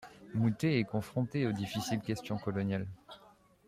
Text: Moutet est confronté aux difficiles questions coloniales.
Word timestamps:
Moutet 0.33 0.79
est 0.79 0.83
confronté 0.83 1.45
aux 1.45 1.51
difficiles 1.51 1.99
questions 2.01 2.39
coloniales. 2.39 2.87